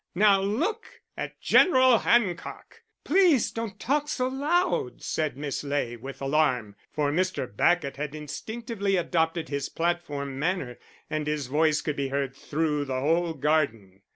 Now 0.15 0.41
look 0.41 1.01
at 1.15 1.39
General 1.39 1.99
Hancock." 1.99 2.81
"Please 3.03 3.51
don't 3.51 3.79
talk 3.79 4.07
so 4.07 4.27
loud," 4.29 5.03
said 5.03 5.37
Miss 5.37 5.63
Ley, 5.63 5.95
with 5.95 6.23
alarm, 6.23 6.75
for 6.91 7.11
Mr. 7.11 7.45
Bacot 7.45 7.97
had 7.97 8.15
instinctively 8.15 8.95
adopted 8.95 9.49
his 9.49 9.69
platform 9.69 10.39
manner, 10.39 10.79
and 11.07 11.27
his 11.27 11.45
voice 11.45 11.81
could 11.81 11.97
be 11.97 12.07
heard 12.07 12.35
through 12.35 12.85
the 12.85 12.99
whole 12.99 13.35
garden. 13.35 14.01